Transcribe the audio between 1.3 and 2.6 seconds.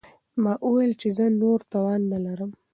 نور توان نه لرم.